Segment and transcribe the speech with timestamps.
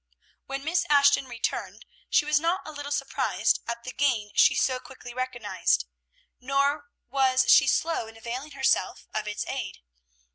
[0.47, 4.79] When Miss Ashton returned, she was not a little surprised at the gain she so
[4.79, 5.85] quickly recognized,
[6.39, 9.77] nor was she slow in availing herself of its aid.